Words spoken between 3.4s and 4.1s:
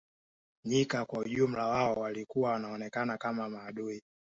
maadui